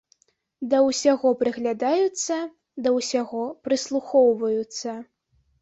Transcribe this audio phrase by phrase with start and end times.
[0.71, 2.39] Да ўсяго прыглядаюцца,
[2.87, 4.99] да ўсяго прыслухоўваюцца.